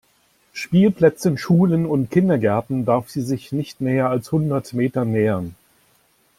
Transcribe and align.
Spielplätzen, 0.51 1.37
Schulen 1.37 1.85
und 1.85 2.09
Kindergärten 2.09 2.85
darf 2.85 3.11
sie 3.11 3.21
sich 3.21 3.51
nicht 3.51 3.81
näher 3.81 4.09
als 4.09 4.31
hundert 4.31 4.73
Meter 4.73 5.05
nähern. 5.05 5.53